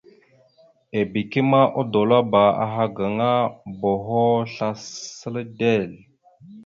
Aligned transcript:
Ebeke 0.99 1.39
ma 1.51 1.61
odolabáaha 1.79 2.83
gaŋa 2.95 3.31
boho 3.79 4.23
səla 5.17 5.41
dezl. 5.59 5.93